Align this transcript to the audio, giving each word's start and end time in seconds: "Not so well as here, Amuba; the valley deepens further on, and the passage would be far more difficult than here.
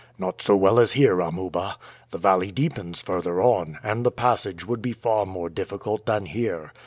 "Not 0.17 0.41
so 0.41 0.55
well 0.55 0.79
as 0.79 0.93
here, 0.93 1.19
Amuba; 1.19 1.77
the 2.09 2.17
valley 2.17 2.49
deepens 2.51 3.03
further 3.03 3.39
on, 3.39 3.77
and 3.83 4.03
the 4.03 4.09
passage 4.09 4.65
would 4.65 4.81
be 4.81 4.93
far 4.93 5.27
more 5.27 5.47
difficult 5.47 6.07
than 6.07 6.25
here. 6.25 6.73